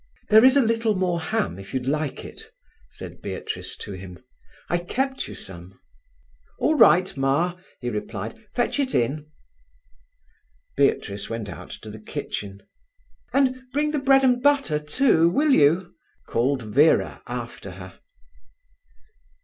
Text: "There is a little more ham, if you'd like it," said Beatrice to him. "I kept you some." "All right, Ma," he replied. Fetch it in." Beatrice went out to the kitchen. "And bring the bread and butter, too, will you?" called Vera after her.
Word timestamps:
"There 0.29 0.43
is 0.43 0.57
a 0.57 0.63
little 0.63 0.95
more 0.95 1.19
ham, 1.21 1.59
if 1.59 1.75
you'd 1.75 1.85
like 1.85 2.25
it," 2.25 2.49
said 2.89 3.21
Beatrice 3.21 3.77
to 3.77 3.91
him. 3.91 4.17
"I 4.67 4.79
kept 4.79 5.27
you 5.27 5.35
some." 5.35 5.79
"All 6.57 6.73
right, 6.73 7.15
Ma," 7.15 7.55
he 7.81 7.91
replied. 7.91 8.43
Fetch 8.55 8.79
it 8.79 8.95
in." 8.95 9.29
Beatrice 10.75 11.29
went 11.29 11.49
out 11.49 11.69
to 11.83 11.91
the 11.91 11.99
kitchen. 12.01 12.63
"And 13.31 13.61
bring 13.73 13.91
the 13.91 13.99
bread 13.99 14.23
and 14.23 14.41
butter, 14.41 14.79
too, 14.79 15.29
will 15.29 15.51
you?" 15.51 15.93
called 16.25 16.63
Vera 16.63 17.21
after 17.27 17.69
her. 17.73 17.99